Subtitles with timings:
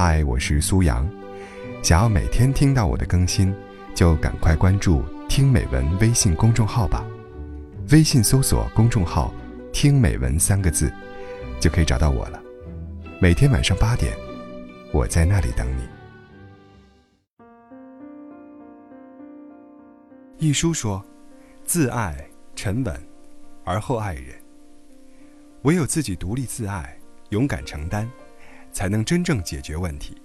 [0.00, 1.10] 嗨，我是苏阳。
[1.82, 3.52] 想要每天听到我的更新，
[3.96, 7.04] 就赶快关注“听美文”微信公众号吧。
[7.90, 9.34] 微信搜索公众号
[9.74, 10.88] “听美文”三个字，
[11.58, 12.40] 就可以找到我了。
[13.20, 14.16] 每天晚上八点，
[14.92, 15.82] 我在那里等你。
[20.38, 21.04] 一书说
[21.66, 22.16] ：“自爱
[22.54, 22.96] 沉稳，
[23.64, 24.26] 而后爱人。
[25.62, 26.96] 唯有自己独立自爱，
[27.30, 28.08] 勇敢承担。”
[28.78, 30.16] 才能真正解决问题。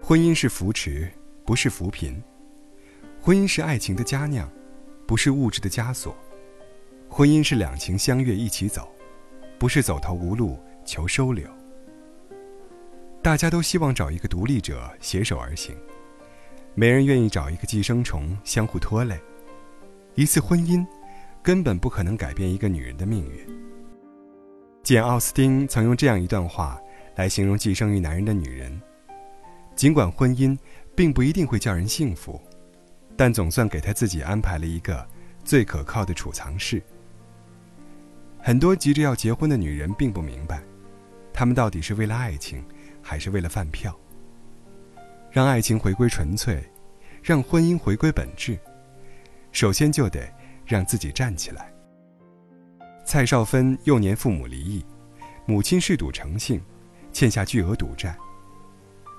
[0.00, 1.12] 婚姻是扶持，
[1.44, 2.14] 不是扶贫；
[3.20, 4.50] 婚姻是爱情的佳酿，
[5.06, 6.14] 不是物质的枷锁；
[7.06, 8.90] 婚姻是两情相悦一起走，
[9.58, 11.46] 不是走投无路求收留。
[13.20, 15.76] 大家都希望找一个独立者携手而行，
[16.74, 19.20] 没人愿意找一个寄生虫相互拖累。
[20.14, 20.82] 一次婚姻，
[21.42, 23.46] 根本不可能改变一个女人的命运。
[24.82, 26.80] 简·奥斯汀曾用这样一段话。
[27.20, 28.80] 来形容寄生于男人的女人，
[29.76, 30.58] 尽管婚姻
[30.96, 32.40] 并不一定会叫人幸福，
[33.14, 35.06] 但总算给他自己安排了一个
[35.44, 36.82] 最可靠的储藏室。
[38.38, 40.62] 很多急着要结婚的女人并不明白，
[41.30, 42.64] 她们到底是为了爱情，
[43.02, 43.94] 还是为了饭票。
[45.30, 46.64] 让爱情回归纯粹，
[47.22, 48.58] 让婚姻回归本质，
[49.52, 50.26] 首先就得
[50.64, 51.70] 让自己站起来。
[53.04, 54.82] 蔡少芬幼年父母离异，
[55.44, 56.58] 母亲嗜赌成性。
[57.12, 58.16] 欠下巨额赌债，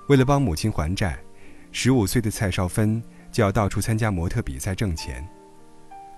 [0.08, 1.18] 为了帮母亲还债，
[1.70, 5.26] 十五岁的蔡少芬就要到处参加模特比赛挣钱。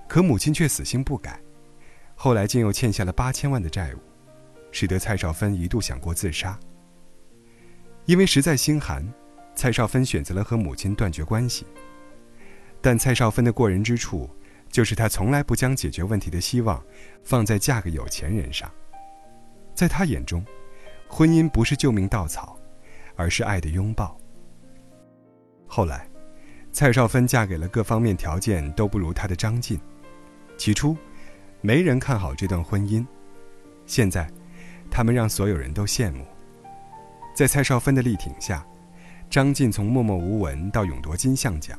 [0.09, 1.41] 可母亲却死性不改，
[2.15, 3.99] 后来竟又欠下了八千万的债务，
[4.71, 6.59] 使得蔡少芬一度想过自杀。
[8.05, 9.07] 因为实在心寒，
[9.55, 11.67] 蔡少芬选择了和母亲断绝关系。
[12.81, 14.29] 但蔡少芬的过人之处，
[14.71, 16.85] 就是她从来不将解决问题的希望
[17.23, 18.71] 放在嫁个有钱人上，
[19.75, 20.45] 在她眼中。
[21.17, 22.59] 婚姻不是救命稻草，
[23.15, 24.19] 而是爱的拥抱。
[25.65, 26.11] 后来，
[26.73, 29.79] 蔡少芬嫁给了各方面条件都不如她的张晋。
[30.59, 30.97] 起初，
[31.61, 33.07] 没人看好这段婚姻。
[33.87, 34.29] 现在，
[34.91, 36.27] 他们让所有人都羡慕。
[37.33, 38.67] 在蔡少芬的力挺下，
[39.31, 41.79] 张晋从默默无闻到勇夺金像奖。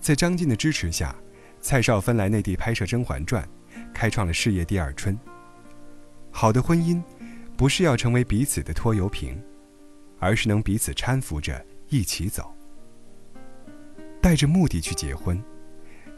[0.00, 1.14] 在张晋的支持下，
[1.60, 3.44] 蔡少芬来内地拍摄《甄嬛传》，
[3.92, 5.18] 开创了事业第二春。
[6.30, 7.02] 好的婚姻。
[7.56, 9.40] 不是要成为彼此的拖油瓶，
[10.18, 12.52] 而是能彼此搀扶着一起走。
[14.20, 15.40] 带着目的去结婚，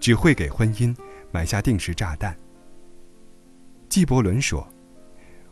[0.00, 0.96] 只会给婚姻
[1.32, 2.36] 埋下定时炸弹。
[3.88, 4.66] 纪伯伦说：“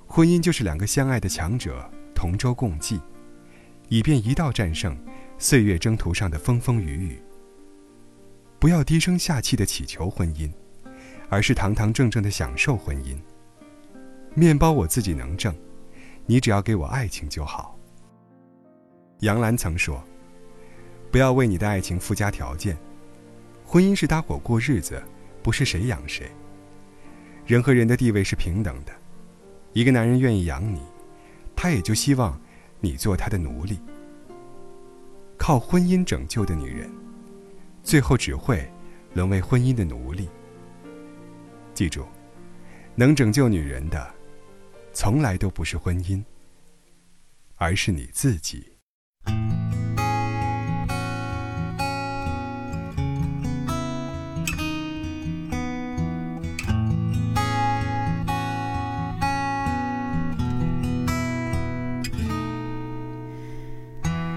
[0.06, 3.00] 婚姻就是两个相爱的强者同舟共济，
[3.88, 4.96] 以便一道战胜
[5.36, 7.22] 岁月征途上的风风雨雨。”
[8.58, 10.50] 不要低声下气的祈求婚姻，
[11.28, 13.18] 而是堂堂正正的享受婚姻。
[14.34, 15.54] 面包我自己能挣。
[16.26, 17.78] 你只要给我爱情就好。
[19.20, 20.02] 杨澜曾说
[21.10, 22.76] ：“不要为你的爱情附加条件，
[23.64, 25.02] 婚姻是搭伙过日子，
[25.42, 26.30] 不是谁养谁。
[27.46, 28.92] 人和人的地位是平等的，
[29.72, 30.80] 一个男人愿意养你，
[31.54, 32.40] 他也就希望
[32.80, 33.78] 你做他的奴隶。
[35.36, 36.90] 靠婚姻拯救的女人，
[37.82, 38.66] 最后只会
[39.12, 40.28] 沦为婚姻的奴隶。
[41.74, 42.04] 记住，
[42.94, 44.14] 能拯救女人的。”
[44.94, 46.22] 从来都不是婚姻，
[47.56, 48.64] 而是你自己。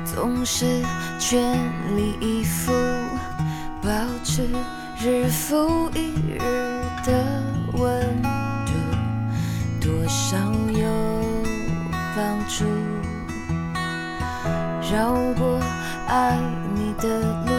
[0.04, 0.66] 总是
[1.20, 1.40] 全
[1.96, 2.74] 力以赴，
[3.84, 3.90] 保
[4.24, 4.50] 持
[5.00, 6.77] 日复一日
[14.90, 15.60] 绕过
[16.08, 16.38] 爱
[16.74, 17.52] 你的路，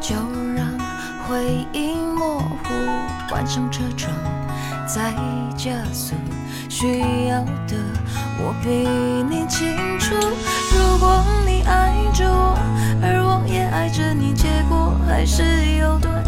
[0.00, 0.14] 就
[0.54, 0.66] 让
[1.26, 2.64] 回忆模糊。
[3.28, 4.12] 关上车窗，
[4.86, 5.14] 再
[5.56, 6.14] 加速。
[6.68, 7.76] 需要的
[8.38, 8.86] 我比
[9.30, 10.14] 你清楚。
[10.14, 12.54] 如果你爱着我，
[13.02, 15.42] 而我也爱着你，结果还是
[15.78, 16.22] 有段